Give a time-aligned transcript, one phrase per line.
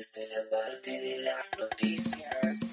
[0.00, 2.70] Es la parte de las noticias.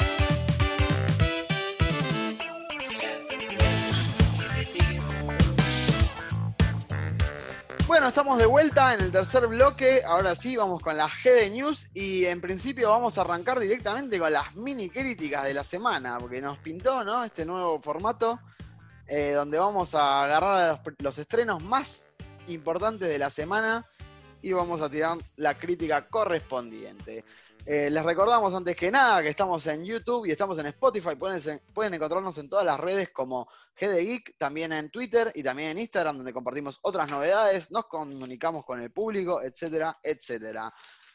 [7.86, 10.04] Bueno, estamos de vuelta en el tercer bloque.
[10.06, 14.18] Ahora sí, vamos con la G de News y en principio vamos a arrancar directamente
[14.20, 17.26] con las mini críticas de la semana, porque nos pintó, ¿no?
[17.26, 18.40] Este nuevo formato
[19.06, 22.06] eh, donde vamos a agarrar los estrenos más
[22.48, 23.86] importantes de la semana
[24.42, 27.24] y vamos a tirar la crítica correspondiente.
[27.66, 31.16] Eh, les recordamos antes que nada que estamos en YouTube y estamos en Spotify.
[31.16, 35.72] Pueden, pueden encontrarnos en todas las redes como GD Geek, también en Twitter y también
[35.72, 40.72] en Instagram, donde compartimos otras novedades, nos comunicamos con el público, etcétera, etcétera.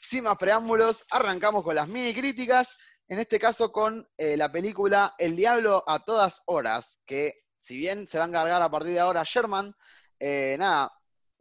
[0.06, 2.76] Sin más preámbulos, arrancamos con las mini críticas.
[3.08, 8.06] En este caso con eh, la película El Diablo a todas horas, que si bien
[8.06, 9.74] se va a encargar a partir de ahora Sherman,
[10.18, 10.92] eh, nada,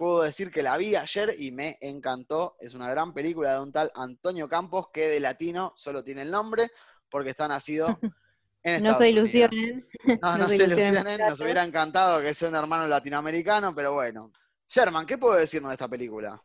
[0.02, 2.56] puedo decir que la vi ayer y me encantó.
[2.60, 6.32] Es una gran película de un tal Antonio Campos que de latino solo tiene el
[6.32, 6.72] nombre
[7.08, 8.00] porque está nacido
[8.64, 9.88] en Estados No se ilusionen.
[10.20, 11.20] No, no, se ilusionen.
[11.20, 14.32] Nos hubiera encantado que sea un hermano latinoamericano, pero bueno.
[14.68, 16.42] Sherman, ¿qué puedo decirnos de esta película?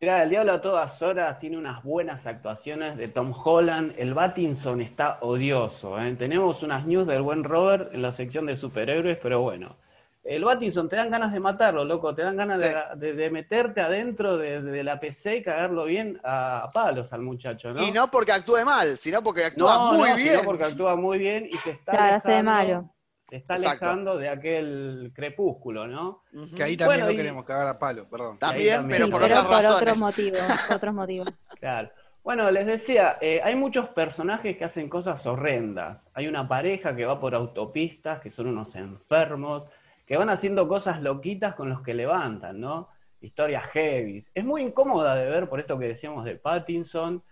[0.00, 3.94] Mira, El Diablo a todas horas tiene unas buenas actuaciones de Tom Holland.
[3.96, 6.02] El Battinson está odioso.
[6.02, 6.16] ¿eh?
[6.16, 9.76] Tenemos unas news del buen Robert en la sección de superhéroes, pero bueno.
[10.24, 12.62] El Battinson te dan ganas de matarlo, loco, te dan ganas
[12.94, 17.82] de, meterte adentro de, la PC y cagarlo bien a palos al muchacho, ¿no?
[17.82, 20.28] Y no porque actúe mal, sino porque actúa muy bien.
[20.28, 22.94] Sino porque actúa muy bien y se está claro, alejando, de malo.
[23.28, 26.22] Se está alejando de aquel crepúsculo, ¿no?
[26.54, 28.38] Que ahí también lo queremos cagar a palo, perdón.
[28.38, 30.40] También, pero por, pero por otros motivos,
[30.72, 31.28] otros motivos.
[31.58, 31.90] Claro.
[32.22, 35.98] Bueno, les decía, eh, hay muchos personajes que hacen cosas horrendas.
[36.14, 39.64] Hay una pareja que va por autopistas, que son unos enfermos
[40.06, 42.88] que van haciendo cosas loquitas con los que levantan, ¿no?
[43.20, 44.24] Historias heavy.
[44.34, 47.22] Es muy incómoda de ver, por esto que decíamos de Pattinson.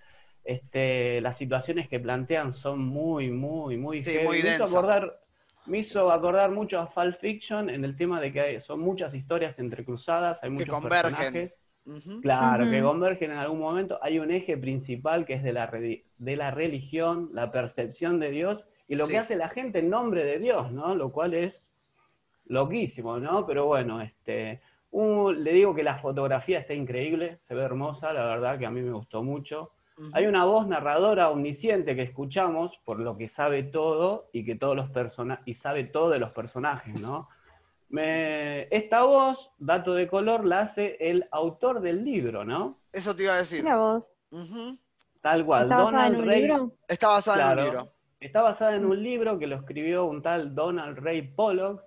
[0.45, 4.27] Este, las situaciones que plantean son muy, muy, muy heavy.
[4.27, 5.21] Muy me, hizo acordar,
[5.67, 9.59] me hizo acordar mucho a Fall Fiction en el tema de que son muchas historias
[9.59, 11.55] entrecruzadas, hay muchos personajes.
[12.23, 13.99] Claro, que convergen en algún momento.
[14.03, 18.65] Hay un eje principal que es de la, de la religión, la percepción de Dios
[18.87, 20.95] y lo que hace la gente en nombre de Dios, ¿no?
[20.95, 21.65] Lo cual es
[22.51, 23.47] loquísimo, ¿no?
[23.47, 24.61] Pero bueno, este,
[24.93, 28.83] le digo que la fotografía está increíble, se ve hermosa, la verdad que a mí
[28.83, 29.73] me gustó mucho.
[30.15, 34.75] Hay una voz narradora omnisciente que escuchamos, por lo que sabe todo y que todos
[34.75, 34.89] los
[35.45, 37.29] y sabe todo de los personajes, ¿no?
[37.93, 42.79] esta voz, dato de color, la hace el autor del libro, ¿no?
[42.93, 43.65] Eso te iba a decir.
[43.65, 44.09] La voz.
[45.21, 45.65] Tal cual.
[45.65, 46.73] ¿Está basada en un libro?
[46.87, 47.93] Está basada en un libro.
[48.21, 51.83] Está basada en un libro que lo escribió un tal Donald Ray Pollock,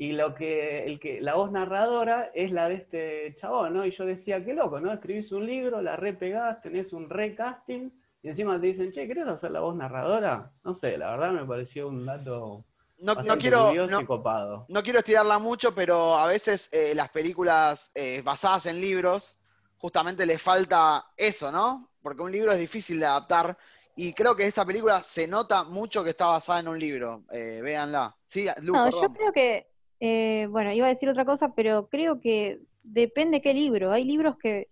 [0.00, 3.84] y lo que, el que, la voz narradora es la de este chabón, ¿no?
[3.84, 4.90] Y yo decía, qué loco, ¿no?
[4.94, 9.50] Escribís un libro, la repegás, tenés un recasting, y encima te dicen, che, ¿querés hacer
[9.50, 10.52] la voz narradora?
[10.64, 12.64] No sé, la verdad me pareció un dato
[12.96, 18.22] no, no quiero no, no, quiero estirarla mucho, pero a veces eh, las películas eh,
[18.24, 19.36] basadas en libros
[19.76, 21.90] justamente le falta eso, ¿no?
[22.02, 23.56] Porque un libro es difícil de adaptar
[23.96, 27.24] y creo que esta película se nota mucho que está basada en un libro.
[27.30, 28.16] Eh, véanla.
[28.26, 29.69] Sí, no, yo creo que
[30.00, 33.92] eh, bueno, iba a decir otra cosa, pero creo que depende qué libro.
[33.92, 34.68] Hay libros que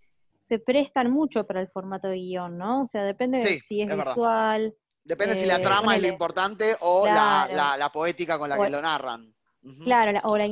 [0.48, 2.82] se prestan mucho para el formato de guion, ¿no?
[2.82, 4.74] O sea, depende de si es, visual.
[5.04, 8.80] Depende si la eh, trama es lo importante o la, poética con la que lo
[8.80, 9.34] narran.
[9.84, 10.48] Claro, o, la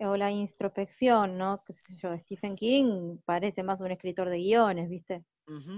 [0.00, 1.62] o la introspección, ¿no?
[1.64, 2.14] ¿Qué sé yo?
[2.18, 5.24] Stephen King parece más un escritor de guiones, ¿viste?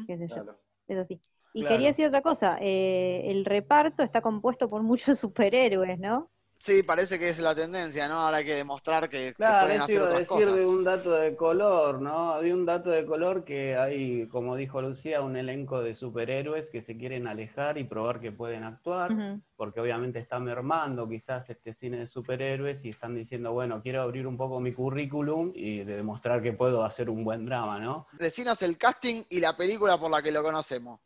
[0.06, 0.44] ¿Qué sé yo?
[0.88, 1.20] Es así.
[1.54, 6.31] Y quería decir otra cosa, eh, el reparto está compuesto por muchos superhéroes, ¿no?
[6.62, 8.20] Sí, parece que es la tendencia, ¿no?
[8.20, 12.00] Ahora hay que demostrar que, claro, pueden hacer otras decir de un dato de color,
[12.00, 12.40] ¿no?
[12.40, 16.82] De un dato de color que hay, como dijo Lucía, un elenco de superhéroes que
[16.82, 21.96] se quieren alejar y probar que pueden actuar, porque obviamente está mermando quizás este cine
[21.96, 26.52] de superhéroes y están diciendo, bueno, quiero abrir un poco mi currículum y demostrar que
[26.52, 28.06] puedo hacer un buen drama, ¿no?
[28.12, 31.00] Decinos el casting y la película por la que lo conocemos.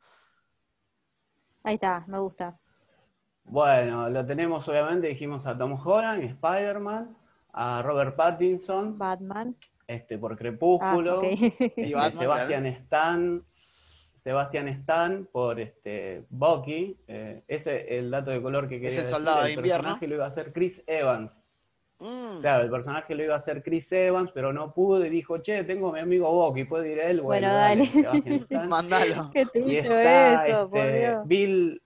[1.63, 2.59] Ahí está, me gusta.
[3.49, 7.17] Bueno, lo tenemos obviamente, dijimos a Tom Holland, Spider-Man,
[7.53, 9.55] a Robert Pattinson, Batman,
[9.87, 11.29] este por Crepúsculo, ah,
[11.77, 13.43] y Sebastian Stan,
[14.25, 19.05] Sebastian Stan por este Bucky, eh, ese es el dato de color que quería es
[19.05, 19.83] el soldado de invierno.
[19.83, 21.33] personaje lo iba a hacer Chris Evans.
[21.99, 22.41] Mm.
[22.41, 25.63] Claro, el personaje lo iba a hacer Chris Evans, pero no pudo y dijo, che,
[25.65, 27.21] tengo a mi amigo Bucky, ¿puede ir él?
[27.21, 27.89] Bueno, dale.
[28.69, 29.31] Mandalo.
[29.33, 31.29] Qué y está, eso, por este, Dios.
[31.29, 31.83] Bill,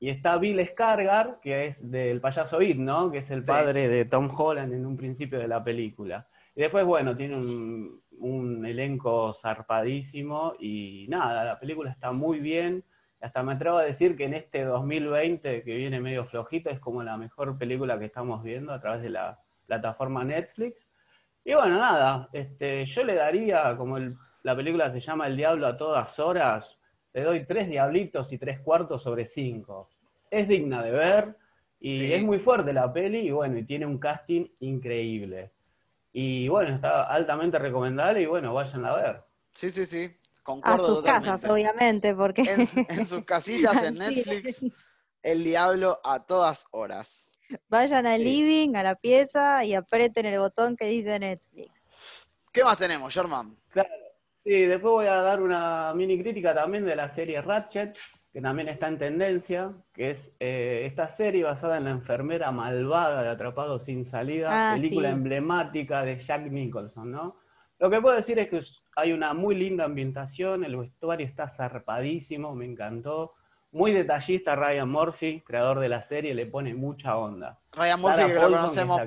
[0.00, 3.10] y está Bill Scargar, que es del payaso It, ¿no?
[3.10, 6.26] Que es el padre de Tom Holland en un principio de la película.
[6.54, 12.84] Y después, bueno, tiene un, un elenco zarpadísimo y nada, la película está muy bien.
[13.20, 17.02] Hasta me atrevo a decir que en este 2020, que viene medio flojito, es como
[17.02, 20.76] la mejor película que estamos viendo a través de la plataforma Netflix.
[21.44, 23.98] Y bueno, nada, este, yo le daría, como
[24.42, 26.77] la película se llama El Diablo a todas horas,
[27.12, 29.88] le doy tres diablitos y tres cuartos sobre cinco.
[30.30, 31.36] Es digna de ver
[31.80, 35.50] y es muy fuerte la peli y bueno, y tiene un casting increíble.
[36.12, 39.22] Y bueno, está altamente recomendable y bueno, vayan a ver.
[39.54, 40.16] Sí, sí, sí.
[40.62, 42.42] a sus casas, obviamente, porque...
[42.88, 44.64] En, sus casitas, en Netflix,
[45.22, 47.28] El Diablo a todas horas.
[47.68, 51.72] Vayan al living, a la pieza y aprieten el botón que dice Netflix.
[52.52, 53.56] ¿Qué más tenemos, Sherman?
[53.70, 54.07] Claro.
[54.44, 57.96] Sí, después voy a dar una mini crítica también de la serie Ratchet,
[58.32, 63.22] que también está en tendencia, que es eh, esta serie basada en la enfermera malvada
[63.22, 67.36] de Atrapado sin salida, ah, película emblemática de Jack Nicholson, ¿no?
[67.78, 68.62] Lo que puedo decir es que
[68.96, 73.34] hay una muy linda ambientación, el vestuario está zarpadísimo, me encantó.
[73.70, 77.58] Muy detallista Ryan Murphy, creador de la serie, le pone mucha onda.
[77.72, 79.00] Ryan Murphy, que lo conocemos,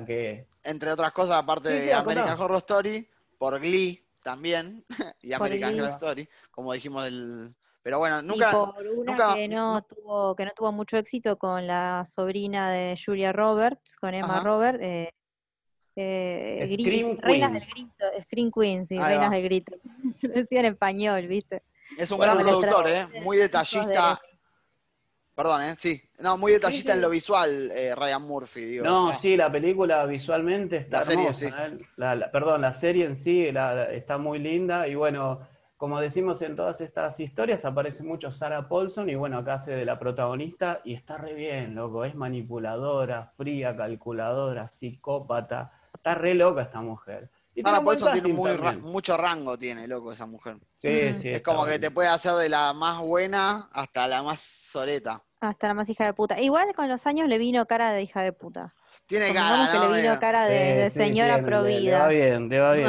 [0.64, 3.08] entre otras cosas, aparte de American Horror Story,
[3.38, 4.84] por Glee también,
[5.20, 7.54] y American Horror Story, como dijimos del...
[7.82, 8.50] Pero bueno, nunca...
[8.50, 12.96] Y por una que, no tuvo, que no tuvo mucho éxito con la sobrina de
[12.96, 15.12] Julia Roberts, con Emma Roberts, eh,
[15.96, 16.76] eh,
[17.20, 19.76] Reinas del Grito, Screen Queens, sí, Reinas del Grito.
[20.22, 21.62] Lo decía en español, ¿viste?
[21.98, 23.06] Es un gran productor, ¿eh?
[23.22, 24.20] Muy detallista.
[25.34, 25.74] Perdón, ¿eh?
[25.78, 26.02] Sí.
[26.20, 28.84] No, muy detallista en lo visual, eh, Ryan Murphy, digo.
[28.84, 29.14] No, ah.
[29.14, 31.46] sí, la película visualmente está la Serie, sí.
[31.46, 32.26] ¿eh?
[32.30, 35.40] perdón, la serie en sí está muy linda y bueno,
[35.78, 39.84] como decimos en todas estas historias, aparece mucho Sarah Paulson y bueno, acá hace de
[39.84, 42.04] la protagonista y está re bien, loco.
[42.04, 47.30] Es manipuladora, fría, calculadora, psicópata Está re loca esta mujer.
[47.54, 50.56] Y Sarah Paulson tiene mucho rango, tiene, loco, esa mujer.
[50.80, 51.28] Sí, sí.
[51.28, 55.22] Es como que te puede hacer de la más buena hasta la más soreta.
[55.40, 56.40] Hasta la más hija de puta.
[56.40, 58.74] Igual con los años le vino cara de hija de puta.
[59.06, 62.02] Tiene cara, que le vino cara de, señora provida.
[62.02, 62.88] va bien, te va bien.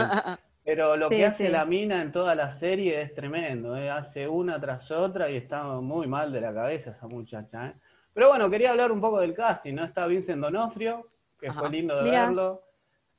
[0.63, 3.89] Pero lo que hace la mina en toda la serie es tremendo, ¿eh?
[3.89, 7.67] hace una tras otra y está muy mal de la cabeza esa muchacha.
[7.67, 7.73] ¿eh?
[8.13, 9.83] Pero bueno, quería hablar un poco del casting, ¿no?
[9.83, 12.61] Está Vincent Donofrio, que fue lindo de verlo.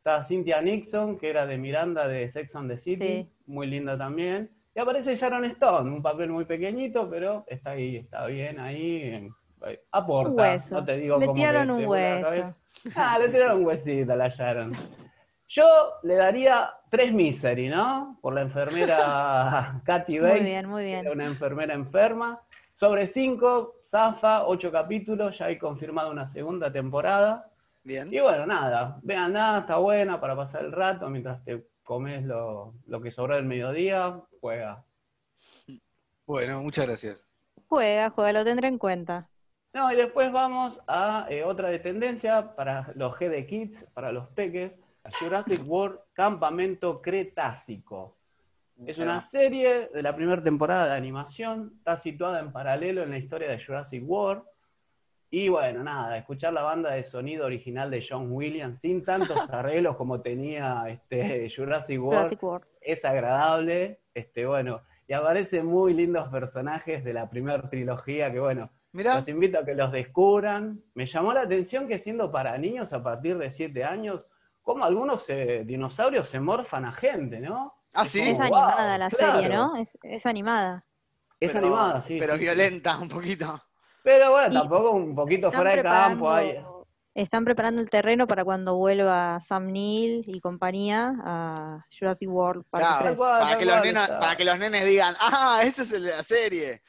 [0.05, 4.51] Está Cynthia Nixon, que era de Miranda de Sex and the City, muy linda también.
[4.75, 9.27] Y aparece Sharon Stone, un papel muy pequeñito, pero está ahí, está bien ahí.
[9.93, 12.55] Aporta, no te digo le tiraron un hueso.
[12.95, 14.73] Ah, le tiraron un huesito a la Sharon.
[15.49, 15.65] Yo
[16.03, 18.19] le daría tres misery, ¿no?
[18.21, 20.37] Por la enfermera Katy Bates.
[20.37, 21.09] Muy bien, muy bien.
[21.09, 22.43] Una enfermera enferma.
[22.75, 27.49] Sobre cinco, Zafa, ocho capítulos, ya hay confirmado una segunda temporada.
[27.85, 28.13] Bien.
[28.13, 32.75] Y bueno, nada, vean nada, está buena para pasar el rato mientras te comes lo,
[33.03, 34.83] que sobró del mediodía, juega.
[36.27, 37.19] Bueno, muchas gracias.
[37.69, 39.29] Juega, juega, lo tendré en cuenta.
[39.75, 44.29] No, y después vamos a eh, otra de tendencia para los GD Kids, para los
[44.29, 44.73] peques,
[45.21, 48.17] Jurassic World Campamento Cretácico.
[48.87, 53.19] Es una serie de la primera temporada de animación, está situada en paralelo en la
[53.19, 54.43] historia de Jurassic World.
[55.37, 59.97] Y bueno, nada, escuchar la banda de sonido original de John Williams sin tantos arreglos
[59.97, 63.99] como tenía este Jurassic World, es agradable.
[64.15, 69.59] Este, bueno, y aparecen muy lindos personajes de la primera trilogía que bueno, los invito
[69.59, 70.81] a que los descubran.
[70.95, 74.25] Me llamó la atención que siendo para niños a partir de 7 años,
[74.63, 77.75] como algunos eh, dinosaurios se morfan a gente, ¿no?
[77.93, 78.21] Ah, sí.
[78.21, 79.73] Es animada la serie, ¿no?
[79.77, 80.85] Es, animada.
[81.41, 82.19] Es animada, sí.
[82.21, 83.61] Pero violenta un poquito.
[84.05, 86.31] Pero bueno, tampoco un poquito fuera de campo.
[86.31, 86.63] Hay...
[87.15, 92.99] Están preparando el terreno para cuando vuelva Sam Neill y compañía a Jurassic World para,
[93.59, 96.83] que los nenes, para que los nenes digan, ah, ese es el de la serie.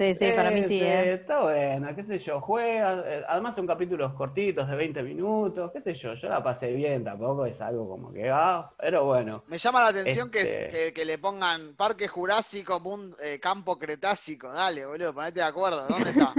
[0.00, 0.80] Sí, sí, para mí sí.
[0.80, 1.12] ¿eh?
[1.12, 5.82] Está bueno, qué sé yo, juega, eh, además son capítulos cortitos de 20 minutos, qué
[5.82, 9.44] sé yo, yo la pasé bien, tampoco es algo como que va, pero bueno.
[9.46, 12.82] Me llama la atención que, este le pongan Parque Jurásico,
[13.22, 16.34] eh, Campo Cretácico, dale, boludo, ponete de acuerdo, ¿dónde está?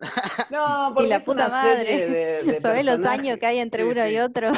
[0.50, 2.60] no, porque y la puta madre.
[2.60, 4.52] ¿Sabés los años que hay entre uno y otro?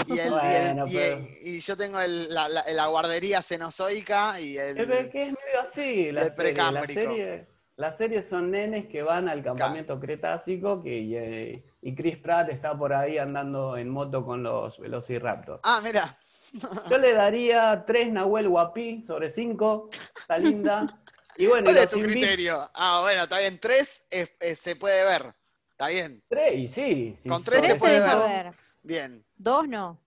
[1.40, 4.76] Y, yo tengo la, guardería cenozoica y el.
[4.76, 7.46] Es que es medio así, la, serie,
[7.80, 12.76] las series son nenes que van al campamento cretácico que, eh, y, Chris Pratt está
[12.76, 15.60] por ahí andando en moto con los Velociraptors.
[15.62, 16.18] Ah, mira.
[16.90, 19.88] Yo le daría tres Nahuel Guapi sobre cinco.
[20.18, 21.00] Está linda.
[21.36, 22.70] Y bueno, ¿Cuál es tu criterio?
[22.74, 23.58] Ah, bueno, está bien.
[23.58, 25.32] Tres se puede ver.
[25.70, 26.22] Está bien.
[26.28, 27.16] Tres, sí.
[27.26, 28.50] Con tres, se puede ver.
[28.82, 29.24] Bien.
[29.36, 29.98] Dos no.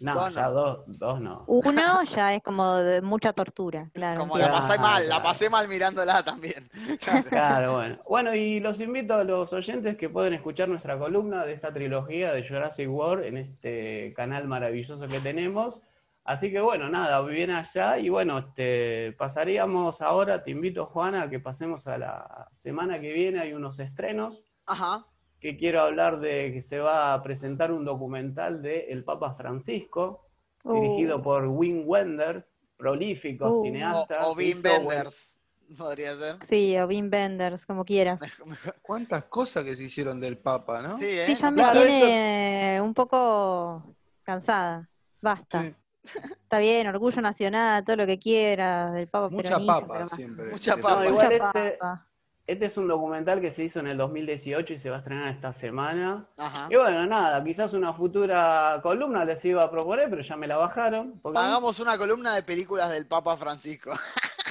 [0.00, 1.44] No, ya dos, dos no.
[1.46, 4.20] Uno ya es como de mucha tortura, claro.
[4.20, 6.70] Como la pasé mal, la pasé mal mirándola también.
[7.28, 7.98] Claro, bueno.
[8.08, 12.32] Bueno, y los invito a los oyentes que pueden escuchar nuestra columna de esta trilogía
[12.32, 15.80] de Jurassic World en este canal maravilloso que tenemos.
[16.24, 21.30] Así que bueno, nada, bien allá y bueno, este, pasaríamos ahora, te invito Juana a
[21.30, 24.42] que pasemos a la semana que viene, hay unos estrenos.
[24.66, 25.06] Ajá
[25.40, 30.24] que quiero hablar de que se va a presentar un documental de El Papa Francisco,
[30.64, 31.22] dirigido uh.
[31.22, 32.44] por Wim Wenders,
[32.76, 33.64] prolífico uh.
[33.64, 34.28] cineasta.
[34.28, 35.38] O, Wim Wenders,
[35.76, 36.36] podría ser.
[36.42, 38.20] Sí, o Wim Wenders, como quieras.
[38.82, 40.98] Cuántas cosas que se hicieron del Papa, ¿no?
[40.98, 41.34] Sí, ¿eh?
[41.34, 44.88] ya me tiene un poco cansada.
[45.20, 45.74] Basta.
[46.04, 50.50] Está bien, orgullo nacional, todo lo que quiera del Papa Mucha papa siempre.
[50.50, 51.10] Mucha papa.
[51.10, 52.07] Mucha papa.
[52.48, 55.28] Este es un documental que se hizo en el 2018 y se va a estrenar
[55.28, 56.26] esta semana.
[56.70, 60.56] Y bueno, nada, quizás una futura columna les iba a proponer, pero ya me la
[60.56, 61.20] bajaron.
[61.24, 63.92] Hagamos una columna de películas del Papa Francisco.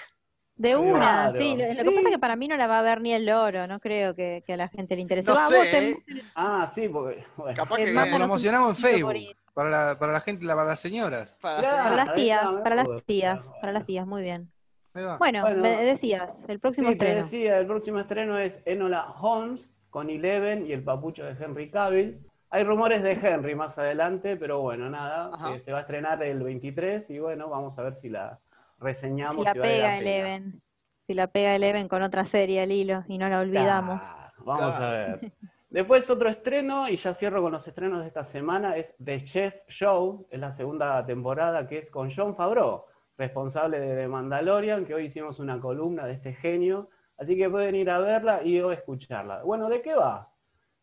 [0.55, 1.55] De una, sí.
[1.55, 3.67] Lo, que pasa es que para mí no la va a ver ni el loro,
[3.67, 5.29] no creo que, a la gente le interese.
[5.29, 5.97] No sé, ¿eh?
[6.33, 7.23] Ah, sí, porque.
[7.35, 7.55] Bueno.
[7.55, 9.35] Capaz que nos promocionamos en Facebook.
[9.53, 11.37] Para la, para la gente, para las señoras.
[11.41, 14.51] para las tías, para las tías, para las tías, muy bien.
[15.19, 17.23] Bueno, me decías, el próximo estreno.
[17.23, 22.19] decía, el próximo estreno es Enola Holmes con Eleven y el papucho de Henry Cavill.
[22.49, 26.41] Hay rumores de Henry más adelante, pero bueno, nada, eh, se va a estrenar el
[26.41, 28.39] 23 y bueno, vamos a ver si la
[28.79, 29.37] reseñamos.
[29.37, 30.61] Si la pega Eleven,
[31.05, 34.03] si la pega Eleven con otra serie al hilo y no la olvidamos.
[34.39, 35.31] vamos a ver.
[35.69, 39.53] Después otro estreno, y ya cierro con los estrenos de esta semana, es The Chef
[39.67, 42.85] Show, es la segunda temporada que es con John Favreau
[43.17, 47.89] responsable de Mandalorian, que hoy hicimos una columna de este genio, así que pueden ir
[47.89, 49.43] a verla y o escucharla.
[49.43, 50.29] Bueno, ¿de qué va?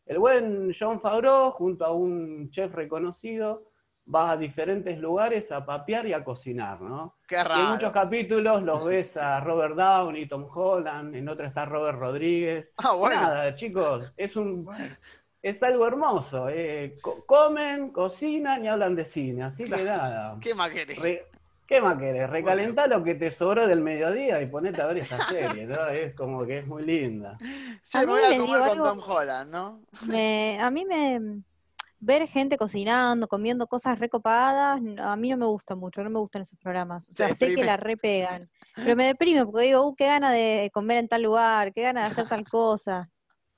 [0.07, 3.71] El buen John Favreau, junto a un chef reconocido,
[4.13, 7.17] va a diferentes lugares a papear y a cocinar, ¿no?
[7.27, 7.63] Qué raro.
[7.63, 12.69] en muchos capítulos los ves a Robert Downey, Tom Holland, en otro está Robert Rodríguez.
[12.77, 13.21] Ah, bueno.
[13.21, 14.69] Nada, chicos, es un...
[15.45, 16.49] Es algo hermoso.
[16.49, 19.43] Eh, comen, cocinan y hablan de cine.
[19.43, 20.39] Así que nada.
[20.41, 21.21] ¿Qué querés?
[21.67, 22.29] ¿Qué más querés?
[22.29, 25.75] Recalentá lo que te sobró del mediodía y ponete a ver esa serie, ¿no?
[25.89, 27.39] Es como que es muy linda.
[27.91, 29.81] Yo me voy a comer con Tom Holland, ¿no?
[30.61, 31.43] a mí me...
[32.01, 36.43] Ver gente cocinando, comiendo cosas recopadas, a mí no me gusta mucho, no me gustan
[36.43, 37.09] esos programas.
[37.09, 40.71] O sea, sé que la repegan, pero me deprime porque digo, uh, qué gana de
[40.75, 43.09] comer en tal lugar, qué gana de hacer tal cosa.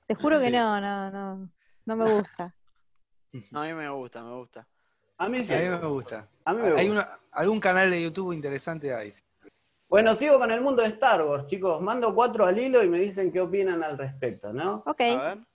[0.05, 1.49] Te juro que no, no, no,
[1.85, 2.55] no me gusta.
[3.53, 4.65] a mí me gusta, me gusta.
[5.17, 5.53] A mí sí.
[5.53, 6.27] A mí me gusta.
[6.45, 6.91] Hay
[7.31, 9.11] algún canal de YouTube interesante ahí.
[9.89, 11.81] Bueno, sigo con el mundo de Star Wars, chicos.
[11.81, 14.83] Mando cuatro al hilo y me dicen qué opinan al respecto, ¿no?
[14.85, 15.01] Ok.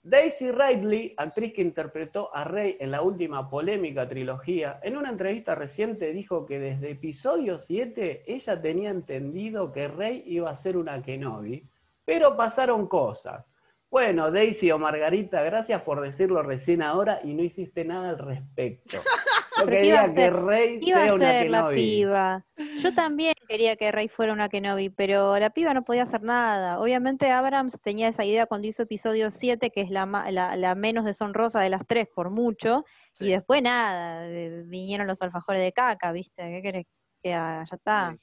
[0.01, 5.53] Daisy Ridley, actriz que interpretó a Rey en la última polémica trilogía, en una entrevista
[5.53, 11.03] reciente dijo que desde episodio 7 ella tenía entendido que Rey iba a ser una
[11.03, 11.63] Kenobi,
[12.03, 13.45] pero pasaron cosas.
[13.93, 18.97] Bueno, Daisy o Margarita, gracias por decirlo recién ahora y no hiciste nada al respecto.
[19.59, 22.43] Yo quería que Rey iba a ser la piba.
[22.81, 26.79] Yo también quería que Rey fuera una Kenobi, pero la piba no podía hacer nada.
[26.79, 31.61] Obviamente Abrams tenía esa idea cuando hizo episodio 7, que es la, la, menos deshonrosa
[31.61, 32.85] de las tres por mucho,
[33.19, 36.41] y después nada, eh, vinieron los alfajores de caca, ¿viste?
[36.49, 36.85] ¿Qué querés
[37.21, 37.63] que haga?
[37.69, 38.17] Ya está.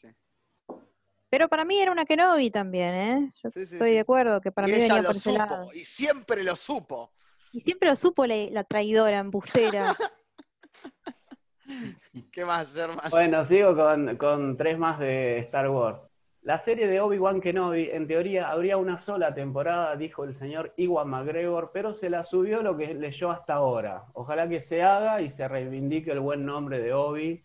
[1.30, 3.30] Pero para mí era una Kenobi también, ¿eh?
[3.42, 5.72] Yo estoy de acuerdo que para mí venía por ese lado.
[5.72, 7.12] Y siempre lo supo.
[7.52, 9.94] Y siempre lo supo la, traidora, embustera.
[12.32, 13.08] ¿Qué más, hermano?
[13.10, 16.00] Bueno, sigo con, con tres más de Star Wars.
[16.42, 21.08] La serie de Obi-Wan Kenobi, en teoría, habría una sola temporada, dijo el señor Iwan
[21.08, 24.06] McGregor, pero se la subió lo que leyó hasta ahora.
[24.14, 27.42] Ojalá que se haga y se reivindique el buen nombre de Obi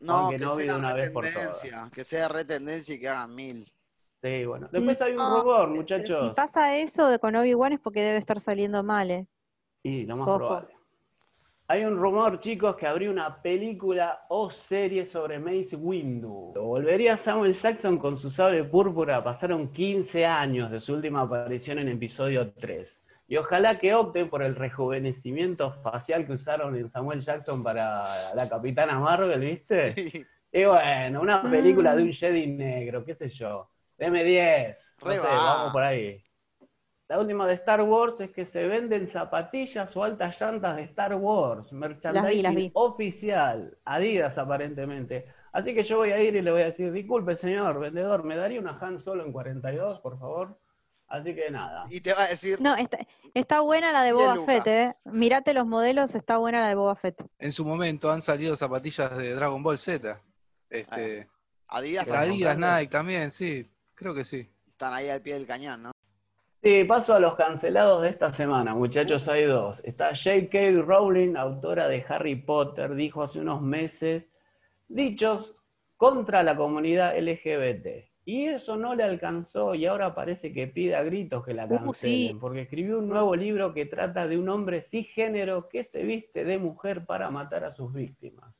[0.00, 1.24] no, que, sea una vez por
[1.92, 3.72] Que sea retendencia y que hagan mil.
[4.22, 4.68] Sí, bueno.
[4.72, 6.28] Después hay un rumor, muchachos.
[6.28, 9.26] Si pasa eso de con Obi-Wan es porque debe estar saliendo mal, ¿eh?
[9.82, 10.78] Sí, lo más probable.
[11.70, 16.54] Hay un rumor, chicos, que habría una película o serie sobre Mace Windu.
[16.56, 19.22] Volvería Samuel Jackson con su sable púrpura.
[19.22, 22.97] Pasaron 15 años de su última aparición en episodio 3.
[23.30, 28.48] Y ojalá que opten por el rejuvenecimiento facial que usaron en Samuel Jackson para la
[28.48, 30.26] Capitana Marvel, ¿viste?
[30.50, 33.66] Y bueno, una película de un Jedi negro, qué sé yo.
[33.98, 34.94] Deme 10.
[35.04, 36.18] vamos por ahí.
[37.06, 41.14] La última de Star Wars es que se venden zapatillas o altas llantas de Star
[41.14, 41.70] Wars.
[41.70, 43.70] Merchandising oficial.
[43.84, 45.26] Adidas aparentemente.
[45.52, 48.36] Así que yo voy a ir y le voy a decir, disculpe señor vendedor, ¿me
[48.36, 50.58] daría una Han Solo en 42, por favor?
[51.08, 51.84] Así que nada.
[51.88, 52.60] Y te va a decir.
[52.60, 52.76] No,
[53.34, 54.96] está, buena la de Boba Fett, ¿eh?
[55.04, 57.24] Mirate los modelos, está buena la de Boba Fett.
[57.38, 60.20] En su momento han salido zapatillas de Dragon Ball Z.
[60.68, 61.26] Este,
[61.66, 64.48] ah, Adidas, Adidas Nike también, sí, creo que sí.
[64.68, 65.92] Están ahí al pie del cañón, ¿no?
[66.62, 69.80] Sí, paso a los cancelados de esta semana, muchachos, hay dos.
[69.84, 70.82] Está J.K.
[70.84, 74.30] Rowling, autora de Harry Potter, dijo hace unos meses
[74.88, 75.56] dichos
[75.96, 78.07] contra la comunidad LGBT.
[78.28, 81.68] Y eso no le alcanzó y ahora parece que pide a gritos que la uh,
[81.70, 86.44] cancelen, porque escribió un nuevo libro que trata de un hombre cisgénero que se viste
[86.44, 88.54] de mujer para matar a sus víctimas.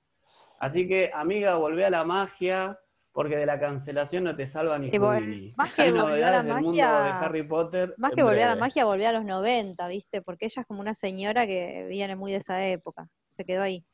[0.59, 2.81] Así que, amiga, volvé a la magia,
[3.13, 5.51] porque de la cancelación no te salva ni Houdini.
[5.59, 7.95] Más que volver a la magia, Harry Potter.
[7.99, 10.23] Más que volver a la magia, volví a los 90, ¿viste?
[10.23, 13.11] Porque ella es como una señora que viene muy de esa época.
[13.27, 13.85] Se quedó ahí.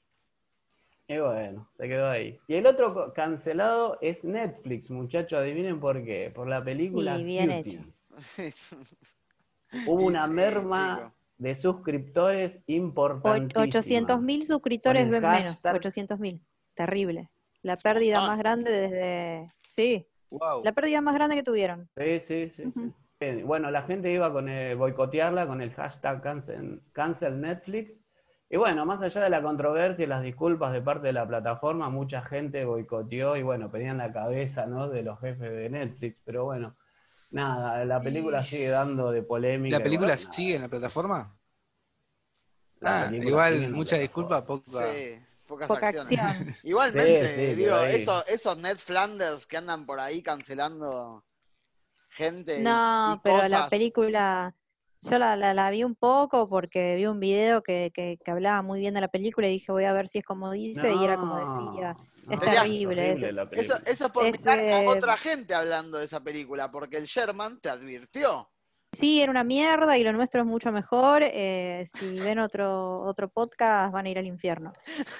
[1.06, 2.38] Y bueno, se quedó ahí.
[2.48, 6.32] Y el otro cancelado es Netflix, muchachos, adivinen por qué.
[6.34, 7.78] Por la película y bien hecho.
[9.86, 13.64] Hubo una merma de suscriptores importantísima.
[13.64, 16.40] 800 mil suscriptores ven menos, 800 mil.
[16.74, 17.30] Terrible.
[17.62, 18.26] La pérdida ah.
[18.26, 19.46] más grande desde...
[19.68, 20.06] Sí,
[20.62, 21.88] la pérdida más grande que tuvieron.
[21.96, 23.42] Sí, sí, sí.
[23.42, 24.46] Bueno, la gente iba con
[24.76, 28.03] boicotearla con el hashtag cancel, cancel Netflix
[28.54, 31.90] y bueno, más allá de la controversia y las disculpas de parte de la plataforma,
[31.90, 34.88] mucha gente boicoteó y bueno, pedían la cabeza ¿no?
[34.88, 36.76] de los jefes de Netflix, pero bueno,
[37.30, 39.78] nada, la película sigue dando de polémica.
[39.78, 41.36] ¿La película sigue en la plataforma?
[42.82, 44.92] ah, igual, mucha disculpa, poca...
[44.92, 46.56] Sí, pocas acciones.
[46.62, 51.24] Igualmente, digo, esos, Net Flanders que andan por ahí cancelando
[52.08, 52.60] gente.
[52.62, 54.54] No, pero la película
[55.10, 58.94] yo la, la, vi un poco porque vi un video que, que, hablaba muy bien
[58.94, 61.36] de la película y dije voy a ver si es como dice y era como
[61.36, 61.96] decía.
[62.30, 63.12] es terrible.
[63.52, 67.04] eso, eso, es por mirar a eh, otra gente hablando de esa película, porque el
[67.04, 68.48] Sherman te advirtió.
[68.94, 71.22] Sí, era una mierda y lo nuestro es mucho mejor.
[71.24, 74.72] Eh, si ven otro, otro podcast van a ir al infierno.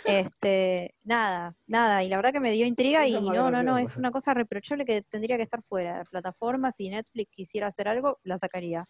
[0.04, 2.04] Este, nada, nada.
[2.04, 4.84] Y la verdad que me dio intriga y no, no, no, es una cosa reprochable
[4.84, 6.70] que tendría que estar fuera de plataforma.
[6.70, 8.84] Si Netflix quisiera hacer algo, la sacaría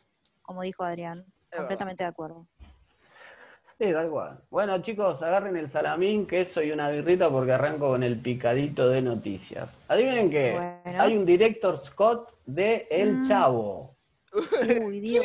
[0.45, 1.25] como dijo Adrián.
[1.51, 2.47] completamente de acuerdo.
[3.79, 4.39] Sí, da igual.
[4.51, 9.03] Bueno, chicos, agarren el salamín, queso y una birrita porque arranco con el picadito de
[9.03, 9.69] noticias.
[9.89, 13.29] Adivinen que hay un director Scott de El mm.
[13.29, 13.97] Chavo.
[14.85, 15.25] Uy, Dios.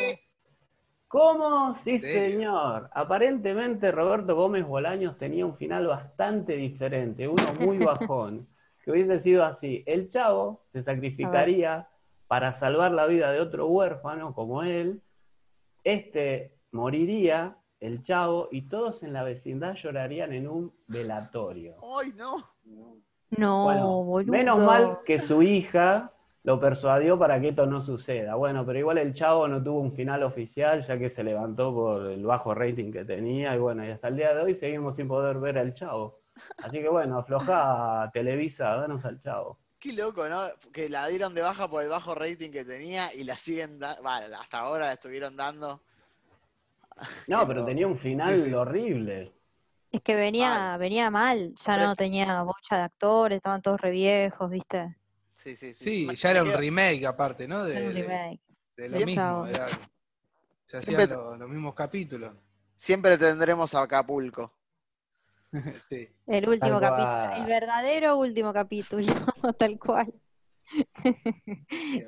[1.07, 1.75] ¿Cómo?
[1.83, 2.89] Sí, señor.
[2.93, 8.47] Aparentemente Roberto Gómez Bolaños tenía un final bastante diferente, uno muy bajón,
[8.83, 9.83] que hubiese sido así.
[9.85, 11.87] El Chavo se sacrificaría
[12.27, 15.01] para salvar la vida de otro huérfano como él
[15.83, 21.75] este moriría, el chavo, y todos en la vecindad llorarían en un velatorio.
[21.97, 22.45] ¡Ay, no!
[23.31, 24.31] No, boludo.
[24.31, 26.11] Menos mal que su hija
[26.43, 28.35] lo persuadió para que esto no suceda.
[28.35, 32.07] Bueno, pero igual el chavo no tuvo un final oficial, ya que se levantó por
[32.07, 35.07] el bajo rating que tenía, y bueno, y hasta el día de hoy seguimos sin
[35.07, 36.19] poder ver al chavo.
[36.63, 39.59] Así que bueno, afloja Televisa, danos al chavo.
[39.79, 40.49] Qué loco, ¿no?
[40.73, 44.01] Que la dieron de baja por el bajo rating que tenía y la siguen dando.
[44.03, 45.81] Bueno, hasta ahora la estuvieron dando.
[47.27, 49.31] No, pero tenía un final horrible.
[49.91, 54.95] Es que venía, venía mal, ya no tenía bocha de actores, estaban todos reviejos, ¿viste?
[55.33, 56.07] Sí, sí, sí.
[56.07, 57.63] Sí, ya era un remake aparte, ¿no?
[57.63, 58.41] De, un remake.
[58.75, 59.47] De, lo mismo,
[60.65, 62.35] se hacían los mismos capítulos.
[62.75, 64.53] Siempre tendremos a Acapulco.
[66.27, 69.07] El último capítulo, el verdadero último capítulo,
[69.57, 70.13] tal cual.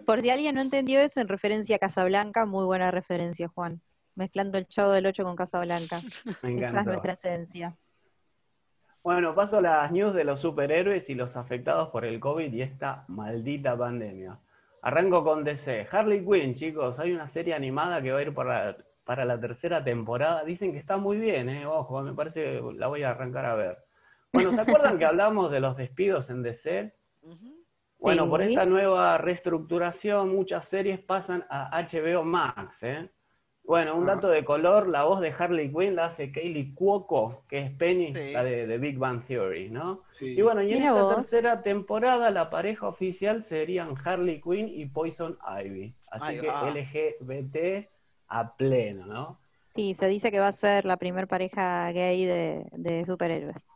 [0.05, 3.81] Por si alguien no entendió eso, en referencia a Casablanca, muy buena referencia, Juan.
[4.13, 5.97] Mezclando el Chavo del 8 con Casablanca.
[5.97, 7.75] Esa es nuestra esencia.
[9.03, 12.61] Bueno, paso a las news de los superhéroes y los afectados por el COVID y
[12.61, 14.37] esta maldita pandemia.
[14.83, 15.87] Arranco con DC.
[15.91, 19.39] Harley Quinn, chicos, hay una serie animada que va a ir por la para la
[19.39, 20.43] tercera temporada.
[20.43, 21.65] Dicen que está muy bien, ¿eh?
[21.65, 23.77] Ojo, me parece que la voy a arrancar a ver.
[24.33, 26.93] Bueno, ¿se acuerdan que hablamos de los despidos en DC?
[27.99, 33.09] Bueno, por esta nueva reestructuración, muchas series pasan a HBO Max, ¿eh?
[33.63, 34.15] Bueno, un ah.
[34.15, 38.11] dato de color, la voz de Harley Quinn la hace Kaylee Cuoco, que es Penny,
[38.33, 40.01] la de, Big Bang Theory, ¿no?
[40.19, 45.37] Y bueno, y en esta tercera temporada la pareja oficial serían Harley Quinn y Poison
[45.63, 45.93] Ivy.
[46.09, 47.87] Así que LGBT
[48.31, 49.39] a pleno, ¿no?
[49.75, 53.67] Sí, se dice que va a ser la primer pareja gay de, superhéroes.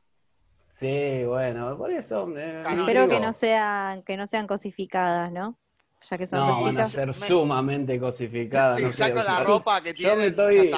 [0.79, 2.27] Sí, bueno, por eso.
[2.37, 5.57] Eh, Espero que no sean que no sean cosificadas, ¿no?
[6.09, 8.77] Ya que son no, van a ser sumamente cosificadas.
[8.77, 10.29] Sí, saco la ropa que tienen.
[10.29, 10.69] Estoy...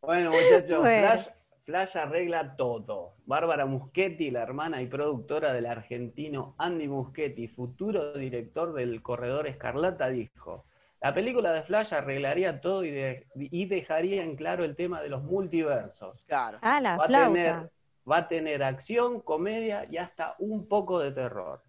[0.00, 1.26] Bueno, muchachos, Flash,
[1.64, 3.16] Flash arregla todo.
[3.26, 10.08] Bárbara Muschetti, la hermana y productora del argentino Andy Muschetti, futuro director del Corredor Escarlata,
[10.08, 10.64] dijo:
[11.00, 16.22] La película de Flash arreglaría todo y, dejaría en claro el tema de los multiversos.
[16.26, 16.58] Claro.
[16.60, 17.70] Ah, la va A tener,
[18.10, 21.62] va a tener acción, comedia y hasta un poco de terror.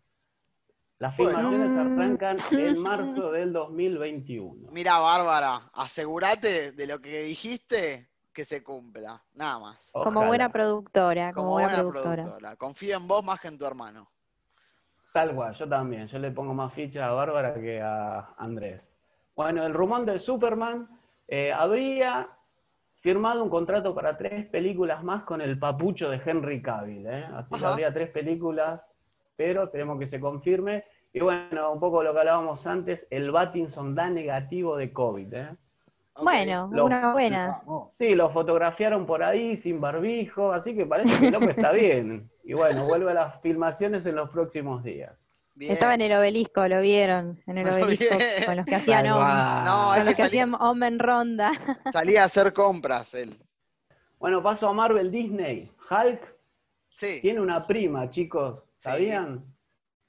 [0.99, 4.69] Las filmaciones arrancan en marzo del 2021.
[4.71, 9.91] Mira, Bárbara, asegúrate de lo que dijiste que se cumpla, nada más.
[9.93, 12.55] Como buena productora, como, buena, productora.
[12.57, 14.11] Confío en vos más que en tu hermano.
[15.13, 16.07] Tal cual, yo también.
[16.07, 18.90] Yo le pongo más ficha a Bárbara que a Andrés.
[19.41, 20.87] Bueno, el rumón de Superman
[21.27, 22.29] eh, habría
[22.99, 27.07] firmado un contrato para tres películas más con el papucho de Henry Cavill.
[27.07, 27.25] ¿eh?
[27.33, 28.87] Así que habría tres películas,
[29.35, 30.83] pero tenemos que se confirme.
[31.11, 35.33] Y bueno, un poco lo que hablábamos antes, el Battinson da negativo de COVID.
[35.33, 35.55] ¿eh?
[36.21, 37.61] Bueno, una buena.
[37.97, 42.29] Sí, lo fotografiaron por ahí sin barbijo, así que parece que el loco está bien.
[42.43, 45.20] Y bueno, vuelve a las filmaciones en los próximos días.
[45.69, 50.05] Estaba en el obelisco, lo vieron, en el obelisco, con los que hacían no, con
[50.05, 51.51] los que, hacían hombre en ronda.
[51.93, 53.37] Salía a hacer compras él.
[54.19, 55.71] Bueno, paso a Marvel Disney.
[55.89, 56.21] Hulk
[56.89, 57.19] sí.
[57.21, 59.45] tiene una prima, chicos, ¿sabían?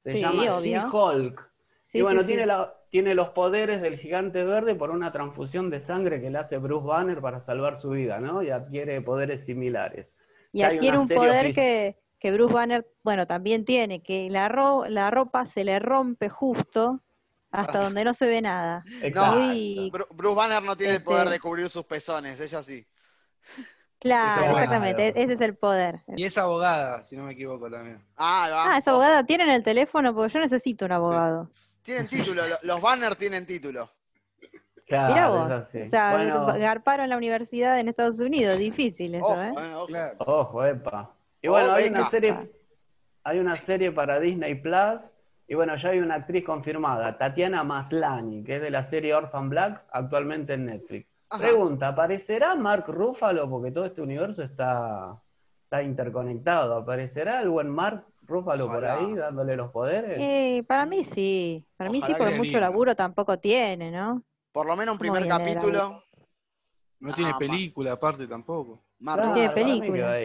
[0.03, 1.51] Se llama She-Hulk.
[1.95, 6.21] y bueno, tiene, la, tiene los poderes del gigante verde por una transfusión de sangre
[6.21, 8.43] que le hace Bruce Banner para salvar su vida, ¿no?
[8.43, 10.09] Y adquiere poderes similares.
[10.53, 14.49] Y adquiere un poder que, que Bruce Banner, bueno, también tiene, que la,
[14.89, 17.03] la ropa se le rompe justo
[17.51, 17.83] hasta ah.
[17.83, 18.85] donde no se ve nada.
[20.13, 22.87] Bruce Banner no tiene el poder este de cubrir sus pezones, ella sí.
[23.99, 26.05] Claro, exactamente, ese es el poder.
[26.17, 28.01] Y es abogada, si no me equivoco también.
[28.17, 29.27] Ah, ah es abogada.
[29.27, 30.15] ¿Tienen el teléfono?
[30.15, 31.51] Porque yo necesito un abogado.
[31.83, 33.91] Tienen título, los Banner tienen título.
[34.87, 35.51] Claro, Mirá vos.
[35.87, 39.53] O sea, garparon la universidad en Estados Unidos, difícil eso, ¿eh?
[39.75, 41.17] Ojo, ojo epa.
[41.43, 42.51] Y bueno, hay una serie,
[43.25, 45.01] hay una serie para Disney Plus,
[45.49, 49.51] y bueno, ya hay una actriz confirmada, Tatiana Maslani, que es de la serie Orphan
[49.51, 51.13] Black, actualmente en Netflix.
[51.39, 53.49] Pregunta, ¿aparecerá Mark Ruffalo?
[53.49, 55.19] Porque todo este universo está,
[55.65, 56.77] está interconectado.
[56.77, 60.19] ¿Aparecerá el buen Mark Ruffalo por ahí dándole los poderes?
[60.21, 61.67] Eh, para mí sí.
[61.77, 64.23] Para mí sí, porque mucho laburo tampoco tiene, ¿no?
[64.53, 66.03] Por lo menos un primer capítulo.
[67.01, 68.85] No tiene ah, película aparte tampoco.
[69.55, 70.17] Película.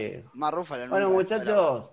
[0.89, 1.89] Bueno, muchachos,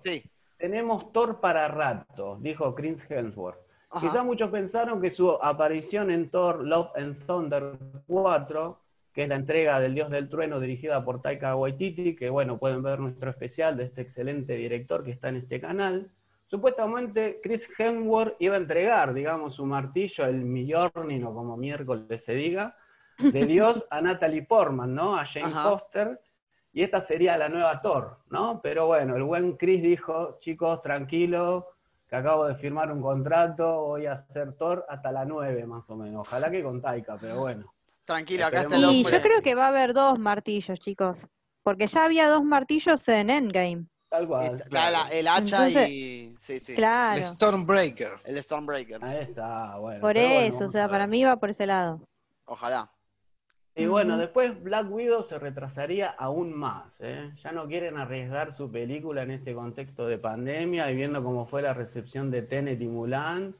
[0.57, 3.59] tenemos Thor para rato, dijo Chris Hemsworth.
[3.99, 8.79] Quizás muchos pensaron que su aparición en Thor Love and Thunder 4,
[9.13, 12.83] que es la entrega del Dios del Trueno dirigida por Taika Waititi, que bueno, pueden
[12.83, 16.11] ver nuestro especial de este excelente director que está en este canal.
[16.47, 22.33] Supuestamente Chris Hemsworth iba a entregar, digamos, su martillo, el Mjolnir, o como miércoles se
[22.33, 22.75] diga,
[23.17, 25.17] de Dios a Natalie Portman, ¿no?
[25.17, 26.19] A Jane Foster,
[26.75, 28.59] y esta sería la nueva Thor, ¿no?
[28.61, 31.69] Pero bueno, el buen Chris dijo, chicos, tranquilo,
[32.09, 35.95] que acabo de firmar un contrato, voy a hacer Thor hasta la 9 más o
[35.95, 36.27] menos.
[36.27, 37.73] Ojalá que con Taika, pero bueno.
[38.03, 41.25] Tranquilo, acá está el Y yo creo que va a haber dos martillos, chicos,
[41.63, 43.85] porque ya había dos martillos en Endgame.
[44.09, 44.61] Tal cual.
[45.13, 46.35] el hacha y.
[46.41, 46.75] Sí, sí.
[46.75, 47.21] Claro.
[47.21, 48.19] El Stormbreaker.
[48.25, 49.01] El Stormbreaker.
[49.01, 50.01] Ahí está, bueno.
[50.01, 52.01] Por eso, o sea, para mí va por ese lado.
[52.43, 52.91] Ojalá.
[53.77, 56.85] Y bueno, después Black Widow se retrasaría aún más.
[56.99, 57.31] ¿eh?
[57.43, 61.61] Ya no quieren arriesgar su película en este contexto de pandemia y viendo cómo fue
[61.61, 63.53] la recepción de Tenet y Mulan.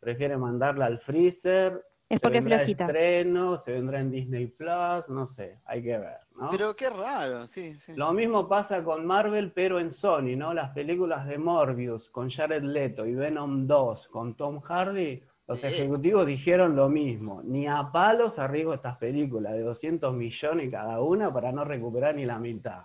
[0.00, 1.84] Prefieren mandarla al freezer.
[2.08, 2.86] Es porque es flojita.
[2.86, 6.18] Estreno, se vendrá en Disney Plus, no sé, hay que ver.
[6.34, 6.48] ¿no?
[6.50, 7.92] Pero qué raro, sí, sí.
[7.94, 10.52] Lo mismo pasa con Marvel, pero en Sony, ¿no?
[10.52, 16.28] Las películas de Morbius con Jared Leto y Venom 2 con Tom Hardy los ejecutivos
[16.28, 21.50] dijeron lo mismo, ni a palos arriesgo estas películas de 200 millones cada una para
[21.50, 22.84] no recuperar ni la mitad.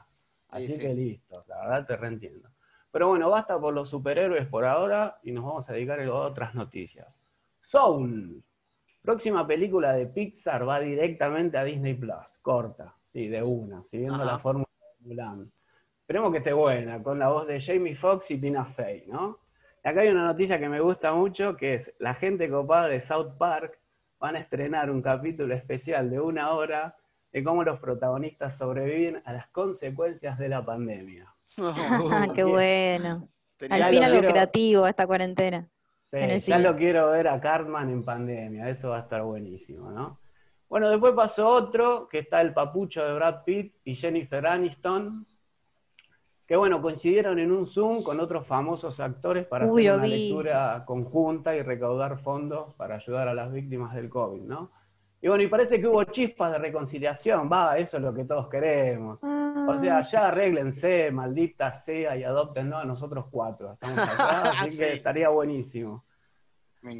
[0.49, 2.49] Así que listo, la verdad te reentiendo.
[2.89, 6.55] Pero bueno, basta por los superhéroes por ahora y nos vamos a dedicar a otras
[6.55, 7.07] noticias.
[7.61, 8.41] Soul,
[9.03, 14.39] próxima película de Pixar va directamente a Disney Plus, corta, sí, de una, siguiendo la
[14.39, 14.67] fórmula
[15.01, 15.51] de Mulan.
[16.01, 19.44] Esperemos que esté buena, con la voz de Jamie Foxx y Tina Fey, ¿no?
[19.85, 23.37] Acá hay una noticia que me gusta mucho, que es la gente copada de South
[23.37, 23.77] Park
[24.19, 26.95] van a estrenar un capítulo especial de una hora
[27.31, 31.31] de cómo los protagonistas sobreviven a las consecuencias de la pandemia.
[32.35, 33.29] ¡Qué bueno!
[33.69, 35.69] Al fin algo creativo esta cuarentena.
[36.11, 40.19] ya lo quiero ver a Cartman en pandemia, eso va a estar buenísimo, ¿no?
[40.67, 45.27] Bueno, después pasó otro, que está el papucho de Brad Pitt y Jennifer Aniston,
[46.47, 51.55] que bueno, coincidieron en un Zoom con otros famosos actores para hacer una lectura conjunta
[51.55, 54.71] y recaudar fondos para ayudar a las víctimas del COVID, ¿no?
[55.21, 58.47] Y bueno, y parece que hubo chispas de reconciliación, va, eso es lo que todos
[58.47, 59.17] queremos.
[59.23, 60.01] O sea, ah.
[60.01, 63.73] ya arréglense, maldita sea, y adopten a nosotros cuatro.
[63.73, 66.03] Estamos acá, así que estaría buenísimo.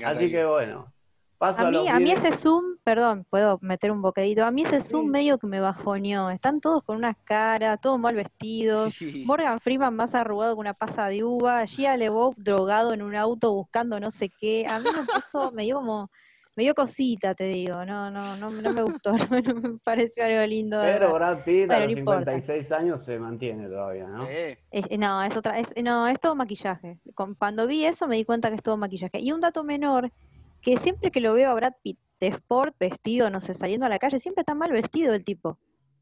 [0.04, 0.92] así que bueno.
[1.40, 5.08] a, mí, a, mí ese Zoom, perdón, puedo meter un bocadito, a mí ese Zoom
[5.08, 8.94] medio que me bajoneó, están todos con unas caras, todos mal vestidos,
[9.26, 13.52] Morgan Freeman más arrugado que una pasa de uva, Gia LeBeouf drogado en un auto
[13.54, 16.12] buscando no sé qué, a mí me puso, me dio como,
[16.56, 20.46] me dio cosita, te digo, no, no, no, no me gustó, no, me pareció algo
[20.46, 20.80] lindo.
[20.80, 24.20] Pero Brad Pitt a los 56 años se mantiene todavía, ¿no?
[25.00, 27.00] no, es otra, es, no, es todo maquillaje.
[27.40, 29.20] Cuando vi eso me di cuenta que es todo maquillaje.
[29.22, 30.12] Y un dato menor
[30.62, 33.90] que siempre que lo veo a Brad Pitt de sport, vestido, no sé, saliendo a
[33.90, 35.58] la calle, siempre está mal vestido el tipo.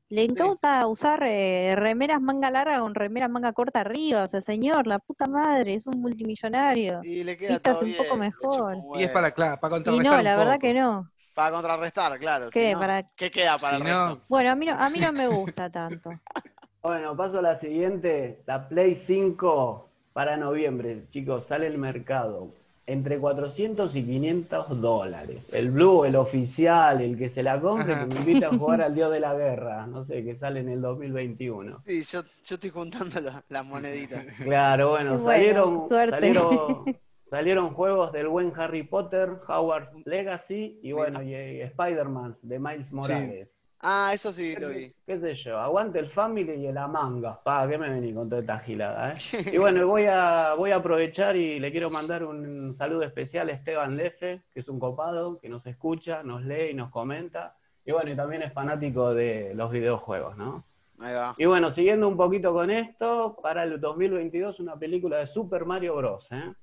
[0.09, 4.23] Le encanta usar eh, remeras manga larga con remeras manga corta arriba.
[4.23, 6.99] O sea, señor, la puta madre, es un multimillonario.
[7.03, 8.77] Y le queda un poco mejor.
[8.95, 10.13] Y es para, claro, para contrarrestar.
[10.13, 11.09] Y no, la verdad que no.
[11.33, 12.51] Para contrarrestar, claro.
[12.51, 12.77] ¿Qué,
[13.15, 16.11] ¿Qué queda para el Bueno, a mí, no, a mí no me gusta tanto.
[16.83, 18.43] bueno, paso a la siguiente.
[18.45, 22.53] La Play 5 para noviembre, chicos, sale el mercado
[22.85, 25.47] entre 400 y 500 dólares.
[25.51, 28.93] El Blue, el oficial, el que se la compre, que me invita a jugar al
[28.93, 31.83] Dios de la Guerra, no sé, que sale en el 2021.
[31.85, 33.19] Sí, yo, yo estoy juntando
[33.49, 34.25] las moneditas.
[34.43, 36.85] Claro, bueno, salieron, salieron,
[37.29, 43.49] salieron, juegos del buen Harry Potter, Howard's Legacy y bueno, y, Spider-Man de Miles Morales.
[43.85, 44.93] Ah, eso sí lo vi.
[45.05, 45.59] ¿Qué sé yo?
[45.59, 47.43] Aguante el Family y el Amanga.
[47.43, 49.15] Pa, ¿qué me vení con toda esta gilada, eh?
[49.53, 53.51] y bueno, voy a, voy a aprovechar y le quiero mandar un saludo especial a
[53.51, 57.57] Esteban Lefe, que es un copado, que nos escucha, nos lee y nos comenta.
[57.85, 60.63] Y bueno, y también es fanático de los videojuegos, ¿no?
[60.99, 61.35] Ahí va.
[61.37, 65.97] Y bueno, siguiendo un poquito con esto, para el 2022 una película de Super Mario
[65.97, 66.25] Bros.
[66.31, 66.53] ¿eh?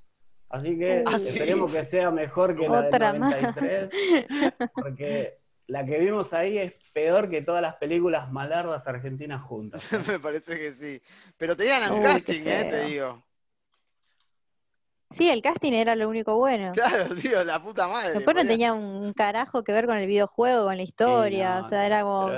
[0.48, 3.90] Así que uh, esperemos que sea mejor que la del 93,
[4.74, 5.34] porque
[5.66, 9.88] la que vimos ahí es peor que todas las películas malardas argentinas juntas.
[10.08, 11.00] Me parece que sí.
[11.36, 13.22] Pero tenían un casting, eh, te digo.
[15.12, 16.72] Sí, el casting era lo único bueno.
[16.80, 18.14] Claro, tío, la puta madre.
[18.14, 21.84] Después no tenía un carajo que ver con el videojuego, con la historia, o sea,
[21.84, 22.28] era como...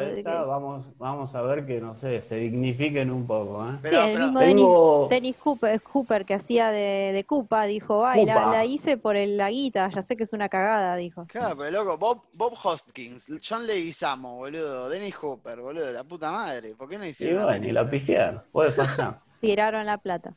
[0.46, 3.78] vamos, vamos a ver que, no sé, se dignifiquen un poco, ¿eh?
[3.82, 9.16] sí, el mismo Dennis, Cooper, que hacía de, de Cupa, dijo, ay, la, hice por
[9.16, 11.26] el, la guita, ya sé que es una cagada, dijo.
[11.26, 16.74] Claro, pero loco, Bob, Bob Hoskins, John Leguizamo, boludo, Dennis Cooper, boludo, la puta madre,
[16.74, 17.42] ¿por qué no hicieron?
[17.42, 19.20] Y bueno, y la pifiaron, puede pasar.
[19.40, 20.34] Tiraron la plata.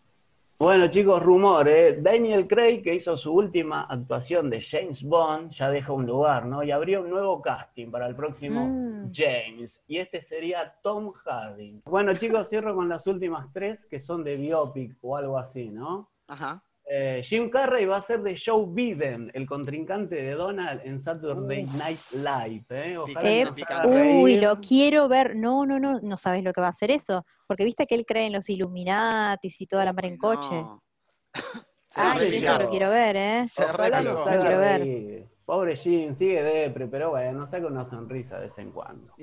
[0.57, 2.01] Bueno, chicos, rumor, ¿eh?
[2.01, 6.63] Daniel Craig, que hizo su última actuación de James Bond, ya deja un lugar, ¿no?
[6.63, 9.11] Y abrió un nuevo casting para el próximo mm.
[9.13, 9.83] James.
[9.85, 11.81] Y este sería Tom Hardy.
[11.83, 16.09] Bueno, chicos, cierro con las últimas tres, que son de biopic o algo así, ¿no?
[16.27, 16.63] Ajá.
[16.87, 21.65] Eh, Jim Carrey va a ser de Joe Biden, el contrincante de Donald en Saturday
[21.65, 22.65] Night Live.
[22.69, 22.97] ¿eh?
[24.21, 25.35] uy, lo quiero ver.
[25.35, 27.25] No, no, no, no sabes lo que va a hacer eso.
[27.47, 30.63] Porque viste que él cree en los Illuminatis y toda la mar en coche.
[31.95, 33.45] Ay, eso lo quiero ver, ¿eh?
[34.01, 35.27] lo quiero ver.
[35.45, 39.13] Pobre Jim, sigue depre, pero bueno, saca una sonrisa de vez en cuando.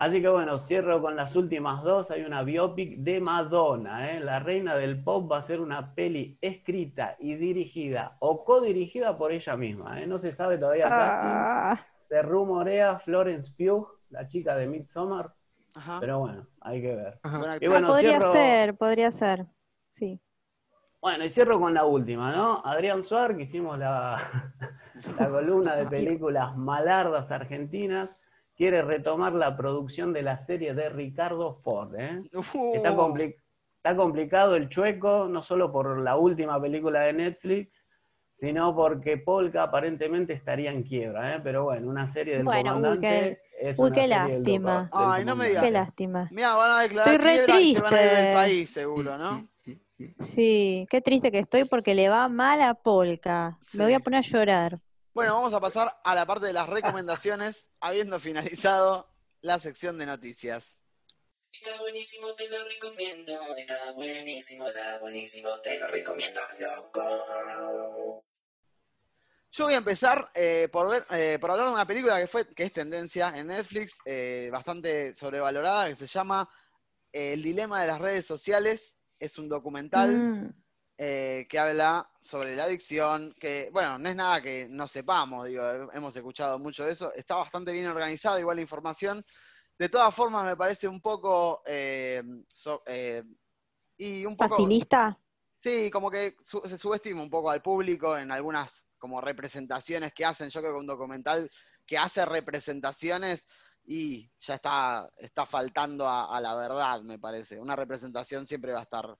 [0.00, 2.10] Así que bueno, cierro con las últimas dos.
[2.10, 4.10] Hay una biopic de Madonna.
[4.10, 4.20] ¿eh?
[4.20, 9.30] La reina del pop va a ser una peli escrita y dirigida o codirigida por
[9.30, 10.00] ella misma.
[10.00, 10.06] ¿eh?
[10.06, 10.86] No se sabe todavía.
[10.88, 11.78] Ah.
[12.08, 15.34] Se rumorea Florence Pugh, la chica de Midsommar.
[16.00, 17.20] Pero bueno, hay que ver.
[17.86, 19.44] podría ser, podría ser.
[19.90, 20.18] Sí.
[21.02, 22.62] Bueno, y cierro con la última, ¿no?
[22.64, 24.50] Adrián Suárez, que hicimos la,
[25.18, 28.16] la columna de películas malardas argentinas
[28.60, 31.94] quiere retomar la producción de la serie de Ricardo Ford.
[31.98, 32.20] ¿eh?
[32.74, 37.72] Está, complicado el chueco, no solo por la última película de Netflix,
[38.38, 41.40] sino porque Polka aparentemente estaría en quiebra, ¿eh?
[41.42, 44.90] pero bueno, una serie del bueno, comandante uy, es uy, qué lástima.
[44.92, 45.64] Ay, no me digas.
[45.64, 46.28] Qué lástima.
[46.30, 47.78] Mira, van a declarar estoy re triste.
[47.78, 49.48] se van a ir del país, seguro, ¿no?
[49.54, 53.58] Sí, sí, sí, qué triste que estoy porque le va mal a Polka.
[53.72, 54.80] Me voy a poner a llorar.
[55.12, 59.08] Bueno, vamos a pasar a la parte de las recomendaciones, habiendo finalizado
[59.40, 60.78] la sección de noticias.
[61.52, 63.56] Está buenísimo, te lo recomiendo.
[63.56, 68.24] Está buenísimo, está buenísimo, te lo recomiendo, loco.
[69.52, 72.46] Yo voy a empezar eh, por, ver, eh, por hablar de una película que fue
[72.54, 76.48] que es tendencia en Netflix, eh, bastante sobrevalorada, que se llama
[77.10, 78.96] El dilema de las redes sociales.
[79.18, 80.54] Es un documental mm.
[81.02, 85.64] Eh, que habla sobre la adicción, que, bueno, no es nada que no sepamos, digo,
[85.94, 89.24] hemos escuchado mucho de eso, está bastante bien organizado, igual la información.
[89.78, 91.62] De todas formas, me parece un poco...
[91.64, 92.22] Eh,
[92.84, 93.24] eh,
[93.96, 94.56] y un poco...
[94.56, 95.18] ¿Facilista?
[95.62, 100.50] Sí, como que se subestima un poco al público en algunas como representaciones que hacen.
[100.50, 101.50] Yo creo que un documental
[101.86, 103.48] que hace representaciones
[103.86, 107.58] y ya está, está faltando a la verdad, me parece.
[107.58, 109.16] Una representación siempre va a estar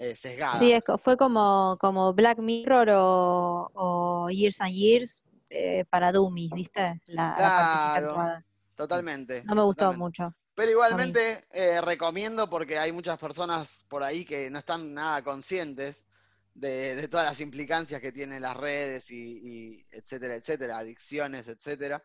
[0.00, 0.58] eh, sesgada.
[0.58, 7.02] Sí, fue como, como Black Mirror o, Years and Years, eh, para dummies, ¿viste?
[7.06, 8.42] La, claro,
[8.74, 9.44] totalmente.
[9.44, 10.34] No me gustó mucho.
[10.54, 16.06] Pero igualmente eh, recomiendo porque hay muchas personas por ahí que no están nada conscientes
[16.54, 22.02] de, todas las implicancias que tienen las redes y, etcétera, etcétera, adicciones, etcétera.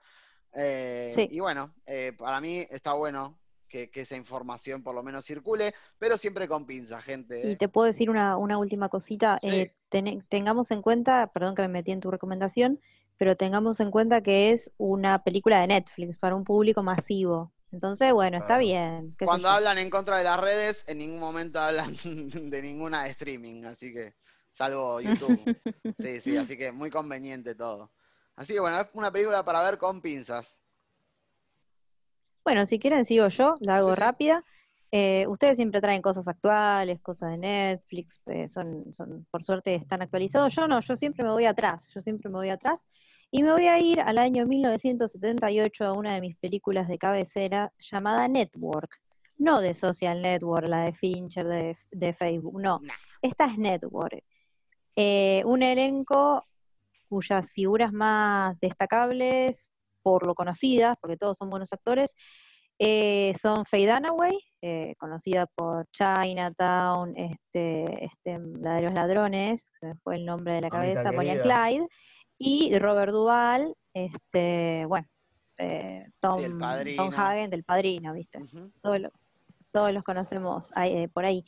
[0.54, 5.74] Eh, y bueno, eh, para mí está bueno que, esa información por lo menos circule,
[5.98, 7.50] pero siempre con pinza, gente.
[7.50, 9.40] Y te puedo decir una, última cosita.
[10.30, 12.80] tengamos en cuenta, perdón que me metí en tu recomendación,
[13.18, 17.52] pero tengamos en cuenta que es una película de Netflix para un público masivo.
[17.72, 19.16] Entonces, bueno, está bien.
[19.20, 21.96] Cuando hablan en contra de las redes, en ningún momento hablan
[22.50, 24.16] de ninguna de streaming, así que,
[24.52, 25.40] salvo YouTube.
[26.00, 27.92] sí, sí, así que muy conveniente todo.
[28.36, 30.58] Así que bueno, es una película para ver con pinzas.
[32.46, 34.46] Bueno, si quieren sigo yo, la hago rápida.
[34.92, 40.04] Eh, ustedes siempre traen cosas actuales, cosas de Netflix, eh, son, son, por suerte están
[40.04, 40.54] actualizados.
[40.54, 42.86] Yo no, yo siempre me voy atrás, yo siempre me voy atrás.
[43.32, 47.74] Y me voy a ir al año 1978 a una de mis películas de cabecera
[47.80, 49.02] llamada Network.
[49.40, 52.80] No de Social Network, la de Fincher, de, Facebook, no.
[53.24, 54.24] Esta es Network.
[54.96, 56.46] Eh, un elenco
[57.10, 59.72] cuyas figuras más destacables,
[60.06, 62.14] por lo conocidas, porque todos son buenos actores,
[62.78, 69.88] eh, son Faye Dunaway, eh, conocida por Chinatown, este, este, la de los ladrones, se
[69.88, 71.88] me fue el nombre de la cabeza, Bonnie Clyde,
[72.38, 75.08] y Robert Duvall, este, bueno,
[75.58, 76.38] eh, Tom,
[77.18, 78.44] Hagen del Padrino, ¿viste?
[79.72, 81.44] todos, los conocemos eh, por ahí.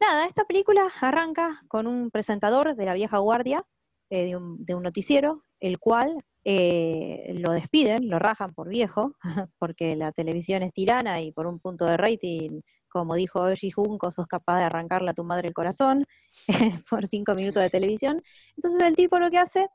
[0.00, 3.62] Nada, esta película arranca con un presentador de la vieja guardia,
[4.10, 9.14] eh, de, un, de, un, noticiero, el cual lo despiden, lo rajan por viejo,
[9.58, 14.10] porque la televisión es tirana y por un punto de rating, como dijo Oji Junko,
[14.10, 16.06] sos capaz de arrancarle a tu madre el corazón
[16.90, 18.22] por cinco minutos de televisión.
[18.56, 19.68] Entonces el tipo lo que hace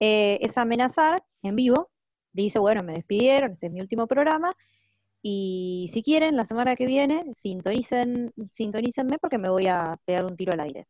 [0.00, 1.90] eh, es amenazar en vivo.
[2.32, 4.52] Dice, bueno, me despidieron, este es mi último programa.
[5.22, 8.32] Y si quieren, la semana que viene, sintonicen,
[9.20, 10.86] porque me voy a pegar un tiro al aire.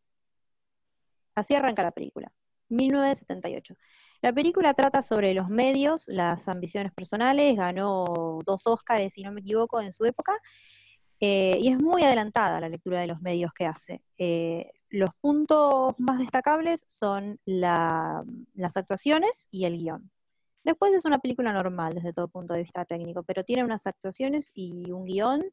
[1.34, 2.32] Así arranca la película.
[2.68, 3.74] 1978.
[4.22, 9.40] La película trata sobre los medios, las ambiciones personales, ganó dos Óscares, si no me
[9.40, 10.38] equivoco, en su época,
[11.20, 14.02] eh, y es muy adelantada la lectura de los medios que hace.
[14.18, 20.10] Eh, los puntos más destacables son las actuaciones y el guion.
[20.64, 24.50] Después es una película normal desde todo punto de vista técnico, pero tiene unas actuaciones
[24.54, 25.44] y un guion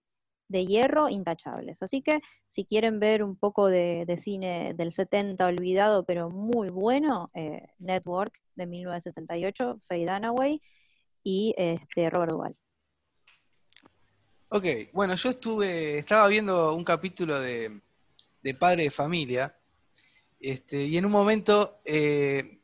[0.53, 1.81] de hierro intachables.
[1.81, 7.25] Así que si quieren ver un poco de, cine del 70 olvidado, pero muy bueno,
[7.33, 10.61] eh, Network de 1978, Faye Dunaway
[11.23, 12.55] y este, Robert Duvall.
[14.49, 17.81] Ok, bueno, yo estuve, estaba viendo un capítulo de,
[18.43, 19.57] de Padre de Familia,
[20.39, 22.59] este, y en un momento eh,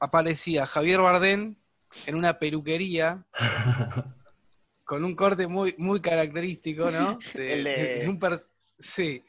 [0.00, 1.56] aparecía Javier Bardem
[2.06, 3.26] en una peluquería
[4.86, 7.18] con un corte muy, muy característico, ¿no?
[7.34, 8.18] De,
[8.78, 9.22] sí,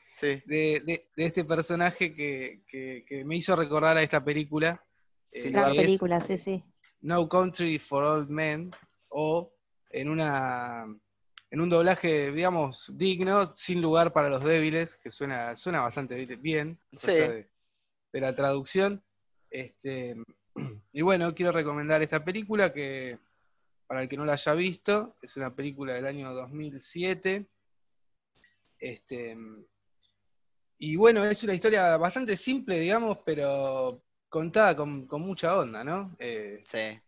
[0.45, 4.81] De, este personaje que, me hizo recordar a esta película.
[5.29, 6.63] Sí, la película, sí, sí.
[7.01, 8.71] No Country for Old Men,
[9.09, 9.51] o
[9.89, 10.85] en una
[11.49, 16.77] en un doblaje, digamos, digno, sin lugar para los débiles, que suena, suena bastante bien,
[16.91, 17.13] sí.
[17.13, 17.47] de,
[18.13, 19.01] la traducción.
[19.49, 20.15] Este,
[20.91, 23.17] y bueno, quiero recomendar esta película que,
[23.87, 27.47] para el que no la haya visto, es una película del año 2007.
[28.79, 29.37] Este,
[30.77, 36.15] y bueno, es una historia bastante simple, digamos, pero contada con, mucha onda, ¿no?
[36.19, 36.99] Eh, sí.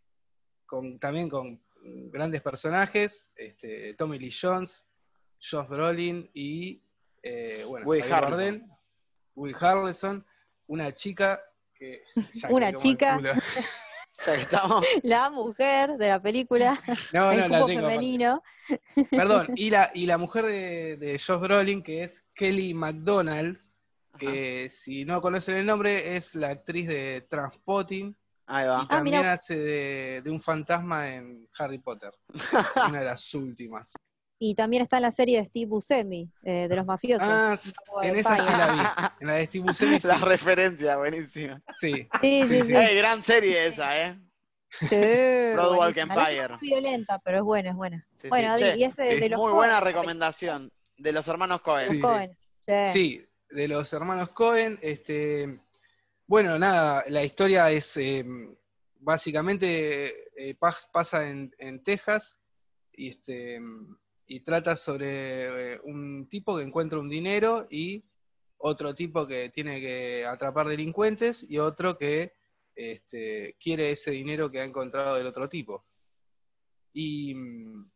[0.65, 4.85] Con, también con grandes personajes, este, Tommy Lee Jones,
[5.39, 6.81] Josh Brolin y
[7.21, 8.69] eh, bueno, Will Harrelson.
[9.35, 10.25] Will Harrelson,
[10.67, 11.41] una chica
[11.73, 12.03] que...
[12.49, 13.19] una chica...
[14.27, 14.85] Estamos.
[15.03, 16.79] La mujer de la película.
[17.13, 18.43] No, no, la femenino.
[19.09, 23.57] Perdón, y la, y la mujer de, de Josh Brolin, que es Kelly McDonald,
[24.17, 28.15] que si no conocen el nombre, es la actriz de Transpotting,
[28.49, 28.79] Ahí va.
[28.79, 32.11] Y ah, también hace de, un fantasma en Harry Potter.
[32.87, 33.93] una de las últimas.
[34.41, 37.27] Y también está en la serie de Steve Buscemi, eh, de los mafiosos.
[37.29, 37.59] Ah,
[38.01, 39.23] en esa sí la vi.
[39.23, 39.97] En la de Steve Buscemi.
[40.03, 41.61] La referencia, buenísima.
[41.81, 42.07] Sí.
[42.21, 42.73] Sí, sí, sí.
[42.95, 44.19] gran serie esa, ¿eh?
[44.79, 44.85] Sí,
[45.55, 46.53] Broadwalk Empire.
[46.53, 48.07] Es violenta, pero es buena, es buena.
[48.29, 50.71] bueno, y ese de los Muy buena recomendación.
[50.97, 51.99] De los hermanos Cohen.
[52.01, 52.37] Cohen.
[52.61, 53.25] Sí.
[53.49, 54.79] de los hermanos Cohen.
[54.81, 55.59] Este,
[56.27, 58.23] bueno, nada, la historia es eh,
[58.99, 60.55] básicamente eh,
[60.91, 62.37] pasa en, Texas
[62.93, 63.59] y, este,
[64.29, 68.05] y trata sobre eh, un tipo que encuentra un dinero y
[68.59, 72.33] otro tipo que tiene que atrapar delincuentes y otro que
[72.75, 75.83] este, quiere ese dinero que ha encontrado del otro tipo.
[76.93, 77.91] Y mm,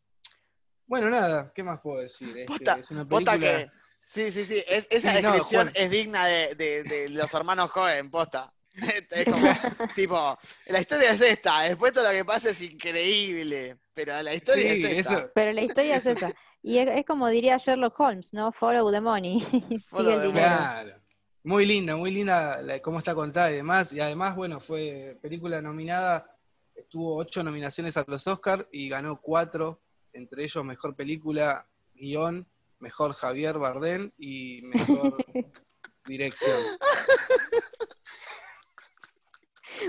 [0.88, 2.36] bueno, nada, ¿qué más puedo decir?
[2.36, 3.72] Este, es una película...
[4.02, 8.52] Sí, sí, sí, esa descripción es digna de, los hermanos Cohen, posta.
[9.12, 9.48] Es como,
[9.96, 14.74] tipo, la historia es esta, después todo lo que pasa es increíble, pero la historia
[14.74, 15.32] es esta.
[15.34, 16.34] Pero la historia es esa.
[16.64, 18.52] Y es, como diría Sherlock Holmes, ¿no?
[18.52, 19.42] Follow the money.
[19.42, 20.32] Sigue el dinero.
[20.32, 20.96] Claro.
[21.44, 23.92] Muy linda, muy linda cómo está contada y demás.
[23.92, 26.34] Y además, bueno, fue película nominada,
[26.90, 29.82] tuvo ocho nominaciones a los Oscars y ganó cuatro,
[30.14, 32.48] entre ellos mejor película, guion,
[32.80, 35.18] mejor Javier Bardem y mejor
[36.06, 36.60] dirección.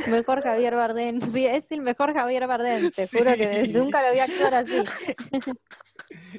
[0.09, 1.21] Mejor Javier Bardem.
[1.21, 2.91] Sí, es el mejor Javier Bardem.
[2.91, 4.85] Te juro que nunca lo vi actuar así.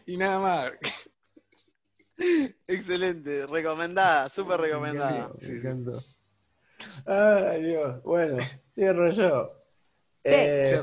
[0.06, 0.72] Y nada más.
[2.68, 5.32] Excelente, recomendada, súper recomendada.
[5.38, 5.54] Sí,
[7.06, 8.04] Ay, Dios.
[8.04, 8.38] Bueno,
[8.74, 9.52] cierro yo.
[10.24, 10.82] Eh,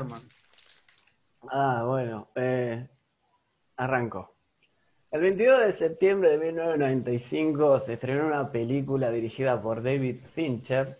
[1.49, 2.87] ah, bueno, eh,
[3.77, 4.35] arranco.
[5.11, 10.99] El 22 de septiembre de 1995 se estrenó una película dirigida por David Fincher.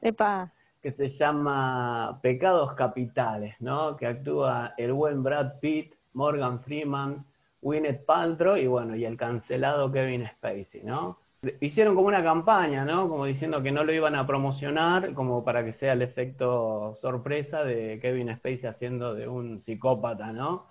[0.00, 0.52] Epa.
[0.82, 3.96] Que se llama Pecados Capitales, ¿no?
[3.96, 7.24] Que actúa el buen Brad Pitt, Morgan Freeman,
[7.62, 11.18] Gwyneth Paltrow y bueno, y el cancelado Kevin Spacey, ¿no?
[11.60, 13.08] Hicieron como una campaña, ¿no?
[13.08, 17.64] Como diciendo que no lo iban a promocionar, como para que sea el efecto sorpresa
[17.64, 20.66] de Kevin Spacey haciendo de un psicópata, ¿no?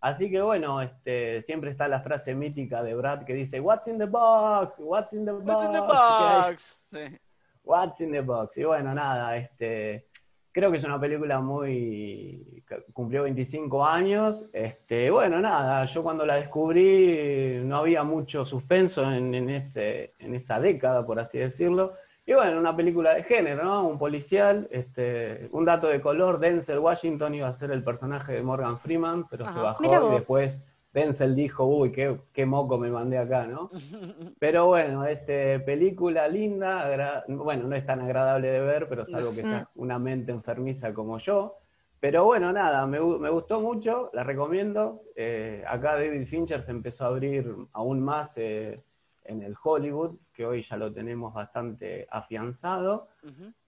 [0.00, 3.98] Así que bueno, este, siempre está la frase mítica de Brad que dice, What's in
[3.98, 4.74] the box?
[4.78, 5.44] What's in the box?
[5.46, 7.22] What's in the box?
[7.64, 8.56] What's in the box?
[8.56, 10.06] Y bueno, nada, este,
[10.52, 12.62] Creo que es una película muy...
[12.92, 14.44] cumplió 25 años.
[14.52, 20.60] Este, bueno, nada, yo cuando la descubrí no había mucho suspenso en, ese, en esa
[20.60, 21.94] década, por así decirlo.
[22.26, 23.88] Y bueno, una película de género, ¿no?
[23.88, 28.42] Un policial, este, un dato de color, Denzel Washington iba a ser el personaje de
[28.42, 30.58] Morgan Freeman, pero se bajó y después
[30.92, 33.70] Denzel dijo, uy, qué, qué, moco me mandé acá, ¿no?
[34.38, 39.42] Pero bueno, este, película linda, bueno, no es tan agradable de ver, pero salvo que
[39.42, 41.56] sea una mente enfermiza como yo.
[42.02, 45.02] Pero bueno, nada, me, me gustó mucho, la recomiendo.
[45.14, 48.82] Eh, acá David Fincher se empezó a abrir aún más eh,
[49.24, 53.06] en el Hollywood, que hoy ya lo tenemos bastante afianzado.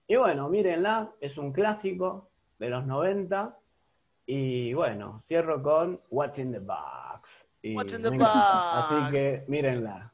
[0.07, 2.27] Y bueno, mírenla, es un clásico
[2.59, 3.57] de los 90.
[4.25, 6.59] Y bueno, cierro con What's in the
[7.73, 7.75] Box.
[7.75, 8.31] What's in the box?
[8.31, 10.11] Así que mírenla.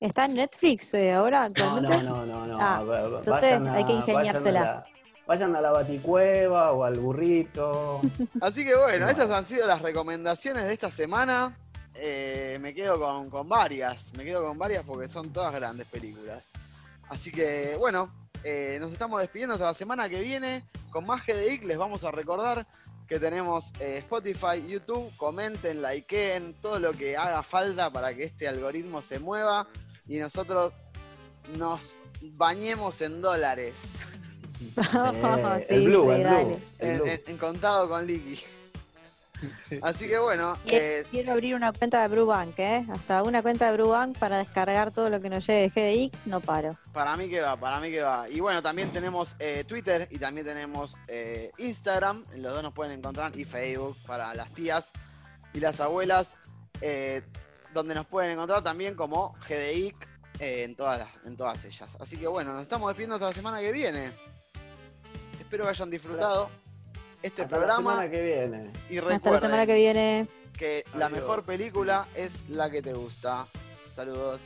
[0.00, 1.50] ¿Está en Netflix eh, ahora?
[1.50, 2.58] No, no, no, no, no.
[2.58, 2.82] Ah,
[3.18, 4.86] entonces hay que ingeniársela.
[5.26, 8.00] Vayan a, la, baticueva o al burrito.
[8.40, 11.56] Así que bueno, estas han sido las recomendaciones de esta semana.
[11.94, 16.50] Eh, me quedo con, con, varias, me quedo con varias porque son todas grandes películas.
[17.08, 18.10] Así que bueno,
[18.42, 21.64] eh, nos estamos despidiendo hasta la semana que viene con más GDIC.
[21.64, 22.66] Les vamos a recordar
[23.10, 28.46] que tenemos eh, Spotify, YouTube, comenten, likeen, todo lo que haga falta para que este
[28.46, 29.66] algoritmo se mueva
[30.06, 30.72] y nosotros
[31.58, 33.74] nos bañemos en dólares.
[36.78, 38.40] En, contado con Liqui.
[39.82, 40.56] Así que bueno.
[40.66, 42.86] Eh, quiero abrir una cuenta de Brubank, ¿eh?
[42.92, 46.40] Hasta una cuenta de Brubank para descargar todo lo que nos llegue de GDX, no
[46.40, 46.76] paro.
[46.92, 48.28] Para mí que va, para mí que va.
[48.28, 52.24] Y bueno, también tenemos eh, Twitter y también tenemos eh, Instagram.
[52.36, 54.90] Los dos nos pueden encontrar y Facebook para las tías
[55.52, 56.36] y las abuelas.
[57.72, 59.94] donde nos pueden encontrar también como GDIC
[60.40, 61.96] en, todas en todas ellas.
[62.00, 64.10] Así que bueno, nos estamos despidiendo hasta la semana que viene.
[65.38, 66.50] Espero que hayan disfrutado
[67.22, 67.96] este programa.
[67.96, 68.70] La semana que viene.
[68.88, 70.28] Y Hasta la semana que viene.
[70.56, 73.46] Que la mejor película es la que te gusta.
[73.94, 74.40] Saludos.